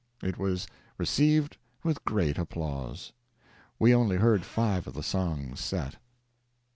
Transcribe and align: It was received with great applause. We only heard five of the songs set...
It 0.23 0.39
was 0.39 0.65
received 0.97 1.57
with 1.83 2.03
great 2.05 2.39
applause. 2.39 3.13
We 3.77 3.93
only 3.93 4.15
heard 4.17 4.43
five 4.45 4.87
of 4.87 4.95
the 4.95 5.03
songs 5.03 5.59
set... 5.59 5.97